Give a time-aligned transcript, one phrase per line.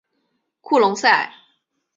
[0.61, 1.31] 库隆塞。